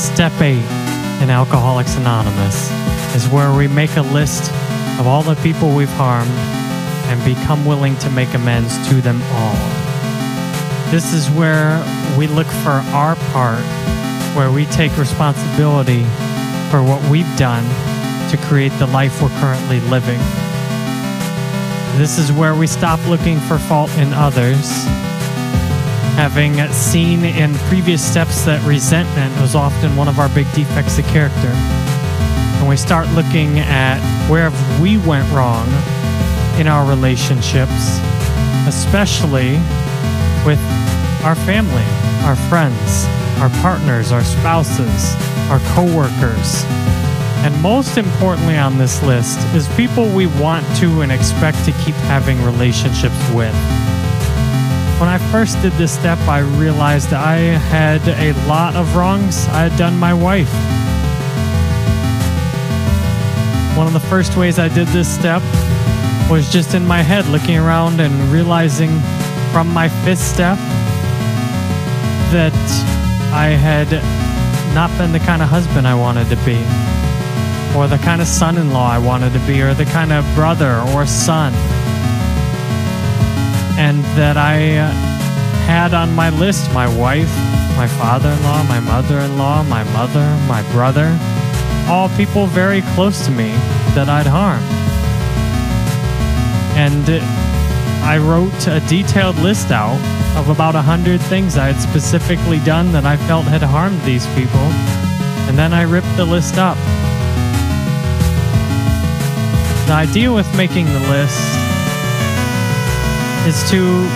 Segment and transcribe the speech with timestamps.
[0.00, 0.54] Step 8
[1.22, 2.70] in Alcoholics Anonymous
[3.14, 4.50] is where we make a list
[4.98, 6.30] of all the people we've harmed
[7.10, 9.54] and become willing to make amends to them all.
[10.90, 11.78] This is where
[12.16, 13.62] we look for our part,
[14.34, 16.04] where we take responsibility
[16.70, 17.64] for what we've done
[18.30, 20.18] to create the life we're currently living.
[21.98, 24.86] This is where we stop looking for fault in others
[26.16, 31.04] having seen in previous steps that resentment was often one of our big defects of
[31.06, 31.52] character.
[32.60, 35.66] And we start looking at where we went wrong
[36.60, 37.98] in our relationships,
[38.68, 39.52] especially
[40.44, 40.60] with
[41.24, 41.86] our family,
[42.24, 43.06] our friends,
[43.40, 45.14] our partners, our spouses,
[45.50, 46.64] our coworkers.
[47.42, 51.94] And most importantly on this list is people we want to and expect to keep
[52.06, 53.54] having relationships with.
[55.00, 59.66] When I first did this step, I realized I had a lot of wrongs I
[59.66, 60.52] had done my wife.
[63.78, 65.40] One of the first ways I did this step
[66.30, 68.90] was just in my head, looking around and realizing
[69.52, 70.58] from my fifth step
[72.30, 72.52] that
[73.32, 73.90] I had
[74.74, 76.58] not been the kind of husband I wanted to be,
[77.74, 80.26] or the kind of son in law I wanted to be, or the kind of
[80.34, 81.54] brother or son
[83.78, 84.90] and that I uh,
[85.66, 87.30] had on my list my wife,
[87.76, 91.16] my father in law, my mother in law, my mother, my brother,
[91.88, 93.50] all people very close to me
[93.94, 94.64] that I'd harmed.
[96.76, 97.08] And
[98.04, 100.00] I wrote a detailed list out
[100.36, 104.26] of about a hundred things I had specifically done that I felt had harmed these
[104.34, 104.66] people,
[105.48, 106.76] and then I ripped the list up.
[109.86, 111.59] The idea with making the list
[113.46, 114.08] is to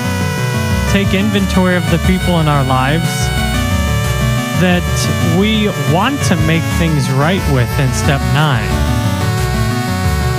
[0.92, 3.08] take inventory of the people in our lives
[4.60, 4.84] that
[5.38, 8.68] we want to make things right with in step nine.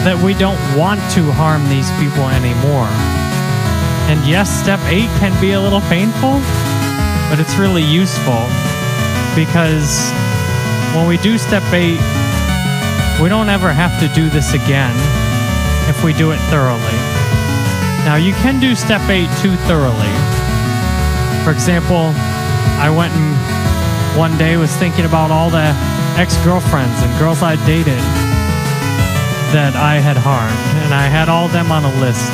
[0.06, 2.88] That we don't want to harm these people anymore.
[4.08, 6.40] And yes, step eight can be a little painful,
[7.30, 8.46] but it's really useful
[9.36, 10.14] because
[10.96, 12.00] when we do step eight,
[13.22, 14.96] we don't ever have to do this again
[15.90, 17.15] if we do it thoroughly.
[18.06, 20.14] Now, you can do step eight too thoroughly.
[21.44, 22.14] For example,
[22.78, 23.34] I went and
[24.18, 25.74] one day was thinking about all the
[26.16, 28.00] ex girlfriends and girls I dated
[29.58, 30.56] that I had harmed,
[30.86, 32.30] and I had all them on a list.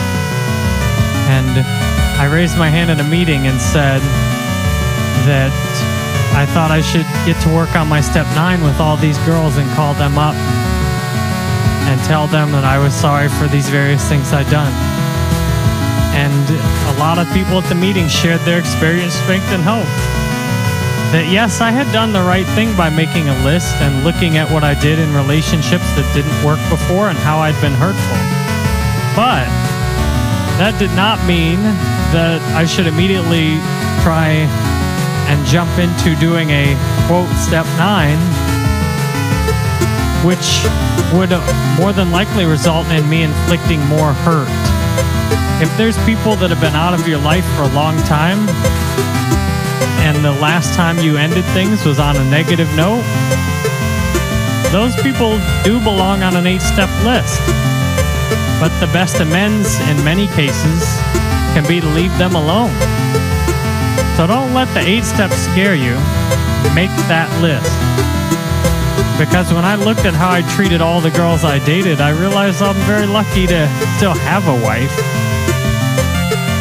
[1.31, 1.63] And
[2.19, 4.01] I raised my hand at a meeting and said
[5.25, 5.53] that
[6.35, 9.57] I thought I should get to work on my step nine with all these girls
[9.57, 10.35] and call them up
[11.89, 15.00] and tell them that I was sorry for these various things I'd done.
[16.11, 16.43] And
[16.93, 19.87] a lot of people at the meeting shared their experience, strength, and hope.
[21.15, 24.47] That yes, I had done the right thing by making a list and looking at
[24.51, 28.19] what I did in relationships that didn't work before and how I'd been hurtful.
[29.15, 29.47] But
[30.59, 31.59] that did not mean
[32.15, 33.59] that I should immediately
[34.03, 34.47] try
[35.31, 36.75] and jump into doing a
[37.07, 38.19] quote step nine,
[40.23, 40.63] which
[41.11, 41.31] would
[41.79, 44.51] more than likely result in me inflicting more hurt
[45.61, 48.39] if there's people that have been out of your life for a long time
[50.01, 53.05] and the last time you ended things was on a negative note,
[54.71, 57.39] those people do belong on an eight step list.
[58.59, 60.81] But the best amends in many cases
[61.53, 62.73] can be to leave them alone.
[64.17, 65.95] So don't let the eight steps scare you.
[66.73, 68.00] Make that list.
[69.21, 72.59] Because when I looked at how I treated all the girls I dated, I realized
[72.59, 74.89] I'm very lucky to still have a wife.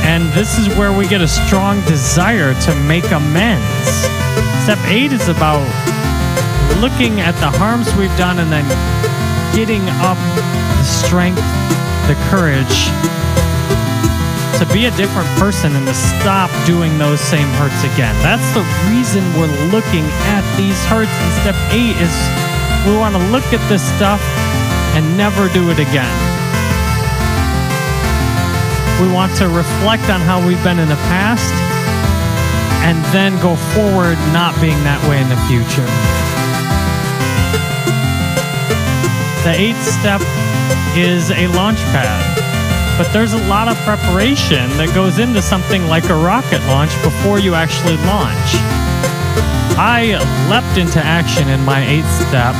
[0.04, 3.88] And this is where we get a strong desire to make amends.
[4.68, 5.64] Step eight is about
[6.84, 8.68] looking at the harms we've done and then
[9.56, 10.20] getting up
[10.76, 11.40] the strength,
[12.12, 12.92] the courage
[14.60, 18.12] to be a different person and to stop doing those same hurts again.
[18.20, 18.60] That's the
[18.92, 21.08] reason we're looking at these hurts.
[21.08, 22.12] And step eight is
[22.86, 24.22] we want to look at this stuff
[24.96, 26.16] and never do it again.
[29.00, 31.52] We want to reflect on how we've been in the past
[32.84, 35.88] and then go forward not being that way in the future.
[39.44, 40.20] The eighth step
[40.96, 42.20] is a launch pad,
[42.98, 47.38] but there's a lot of preparation that goes into something like a rocket launch before
[47.38, 48.99] you actually launch.
[49.78, 50.18] I
[50.48, 52.54] leapt into action in my eighth step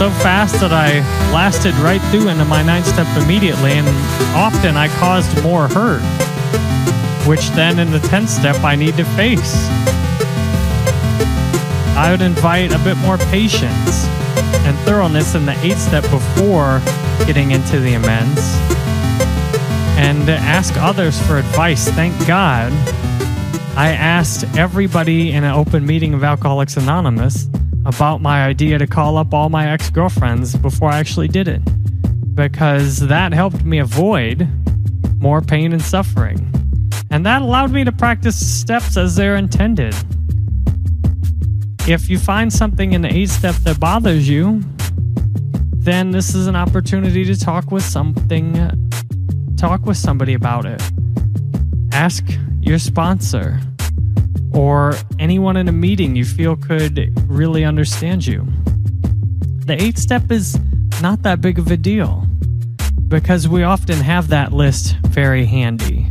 [0.00, 1.00] so fast that I
[1.30, 3.86] lasted right through into my ninth step immediately, and
[4.34, 6.00] often I caused more hurt,
[7.28, 9.52] which then in the tenth step I need to face.
[11.98, 14.06] I would invite a bit more patience
[14.64, 16.80] and thoroughness in the eighth step before
[17.26, 18.40] getting into the amends
[20.00, 21.88] and ask others for advice.
[21.90, 22.72] Thank God
[23.80, 27.48] I asked everybody in an open meeting of Alcoholics Anonymous
[27.86, 31.62] about my idea to call up all my ex girlfriends before I actually did it
[32.34, 34.46] because that helped me avoid
[35.18, 36.46] more pain and suffering.
[37.10, 39.94] And that allowed me to practice steps as they're intended.
[41.88, 44.60] If you find something in the eight step that bothers you,
[45.72, 48.52] then this is an opportunity to talk with something,
[49.56, 50.82] talk with somebody about it.
[51.92, 52.26] Ask
[52.60, 53.58] your sponsor
[54.52, 58.46] or anyone in a meeting you feel could really understand you.
[59.66, 60.58] The eight step is
[61.00, 62.26] not that big of a deal
[63.08, 66.10] because we often have that list very handy.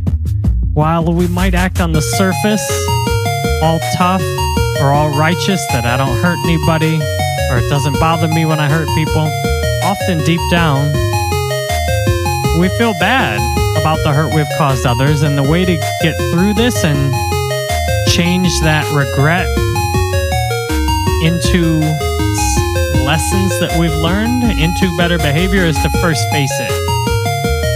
[0.74, 2.86] While we might act on the surface
[3.62, 4.22] all tough
[4.80, 6.96] or all righteous that I don't hurt anybody
[7.50, 9.28] or it doesn't bother me when I hurt people,
[9.84, 10.86] often deep down,
[12.60, 13.38] we feel bad
[13.80, 15.22] about the hurt we've caused others.
[15.22, 17.29] And the way to get through this and
[18.10, 19.46] change that regret
[21.22, 21.78] into
[23.06, 26.74] lessons that we've learned, into better behavior, is to first face it.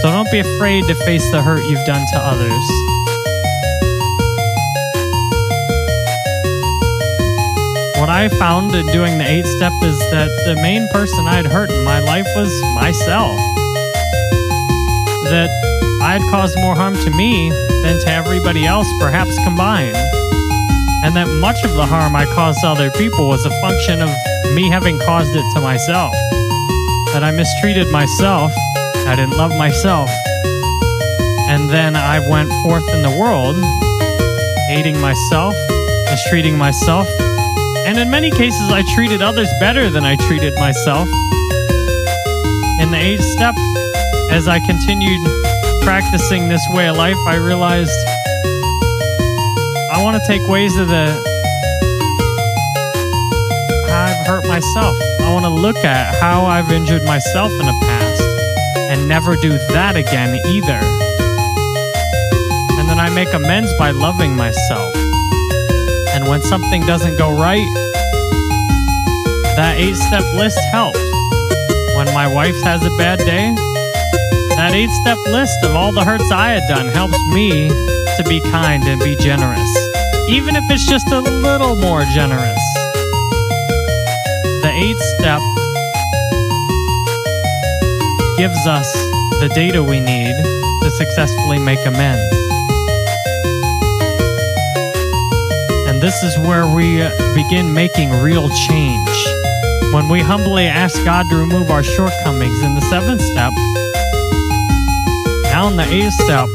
[0.01, 2.65] So don't be afraid to face the hurt you've done to others.
[7.99, 11.69] What I found in doing the eight step is that the main person I'd hurt
[11.71, 13.39] in my life was myself.
[15.31, 15.49] That
[16.01, 17.49] I'd caused more harm to me
[17.83, 19.95] than to everybody else, perhaps combined.
[21.05, 24.09] And that much of the harm I caused to other people was a function of
[24.57, 26.11] me having caused it to myself.
[27.13, 28.51] That I mistreated myself,
[29.05, 30.09] I didn't love myself.
[31.45, 33.53] And then I went forth in the world,
[34.65, 35.53] hating myself,
[36.09, 37.07] mistreating myself,
[37.85, 41.07] and in many cases, I treated others better than I treated myself.
[42.81, 43.53] In the eighth step,
[44.33, 45.21] as I continued
[45.83, 47.93] practicing this way of life, I realized
[49.95, 51.07] I want to take ways of the
[53.87, 54.93] I've hurt myself.
[55.21, 58.21] I want to look at how I've injured myself in the past
[58.91, 60.81] and never do that again either.
[62.77, 64.93] And then I make amends by loving myself.
[66.11, 67.71] And when something doesn't go right,
[69.55, 70.99] that eight step list helps.
[71.95, 73.55] When my wife has a bad day,
[74.59, 77.69] that eight step list of all the hurts I had done helps me
[78.17, 79.84] to be kind and be generous,
[80.27, 82.63] even if it's just a little more generous.
[84.63, 85.41] The eighth step
[88.37, 88.91] gives us
[89.39, 90.33] the data we need
[90.81, 92.35] to successfully make amends.
[95.87, 99.09] And this is where we begin making real change.
[99.93, 103.53] When we humbly ask God to remove our shortcomings in the seventh step,
[105.53, 106.49] now in the eighth step,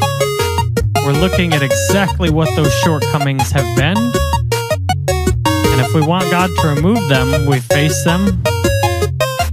[1.04, 3.96] we're looking at exactly what those shortcomings have been.
[3.96, 8.42] And if we want God to remove them, we face them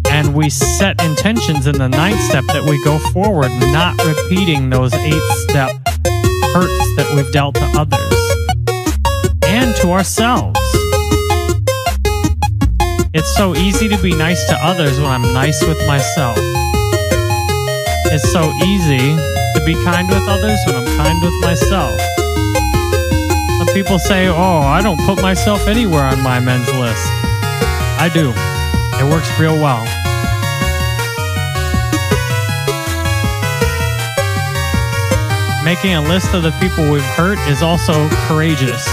[0.10, 4.94] and we set intentions in the ninth step that we go forward, not repeating those
[4.94, 5.70] eight step
[6.54, 8.18] hurts that we've dealt to others
[9.46, 10.60] and to ourselves.
[13.14, 16.38] It's so easy to be nice to others when I'm nice with myself.
[18.10, 19.16] It's so easy
[19.56, 22.00] to be kind with others when I'm kind with myself.
[23.60, 27.06] Some people say, oh, I don't put myself anywhere on my men's list.
[28.02, 28.34] I do.
[29.00, 29.86] It works real well.
[35.64, 38.88] Making a list of the people we've hurt is also courageous.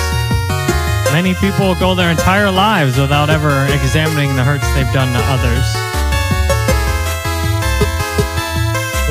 [1.11, 5.84] Many people go their entire lives without ever examining the hurts they've done to others.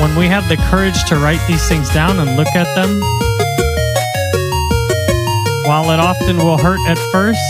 [0.04, 3.00] When we have the courage to write these things down and look at them,
[5.64, 7.40] while it often will hurt at first,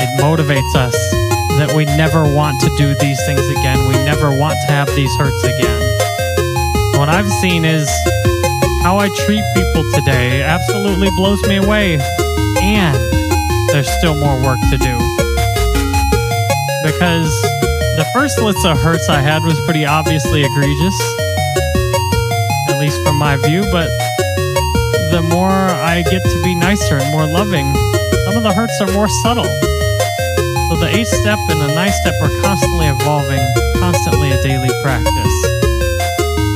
[0.00, 0.96] it motivates us
[1.60, 3.86] that we never want to do these things again.
[3.86, 5.78] We never want to have these hurts again.
[6.96, 7.86] What I've seen is
[8.82, 11.98] how I treat people today absolutely blows me away.
[12.62, 12.96] And
[13.72, 14.96] there's still more work to do.
[16.82, 17.67] Because
[17.98, 20.94] the first list of hurts I had was pretty obviously egregious,
[22.70, 23.90] at least from my view, but
[25.10, 27.74] the more I get to be nicer and more loving,
[28.22, 29.50] some of the hurts are more subtle.
[30.70, 33.42] So the eighth step and the ninth step are constantly evolving,
[33.80, 35.36] constantly a daily practice,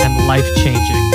[0.01, 1.12] and life changing.